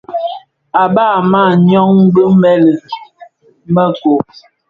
[0.81, 2.73] À bab a màa nyɔng bi mëli
[3.75, 4.23] mɛ kob.